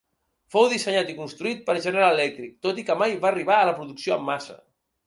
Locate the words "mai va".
3.05-3.31